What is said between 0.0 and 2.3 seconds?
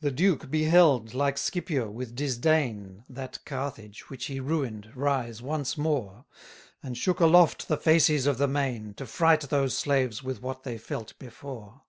50 The Duke beheld, like Scipio, with